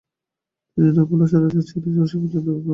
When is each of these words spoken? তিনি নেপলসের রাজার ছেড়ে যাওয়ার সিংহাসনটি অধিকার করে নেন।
তিনি 0.77 0.89
নেপলসের 0.97 1.39
রাজার 1.43 1.63
ছেড়ে 1.69 1.89
যাওয়ার 1.93 2.09
সিংহাসনটি 2.11 2.37
অধিকার 2.39 2.55
করে 2.55 2.57
নেন। 2.57 2.69